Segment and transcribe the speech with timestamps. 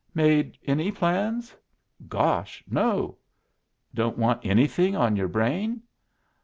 [0.15, 1.55] "Made any plans?"
[2.07, 3.19] "Gosh, no!"
[3.93, 5.83] "Don't want anything on your brain?"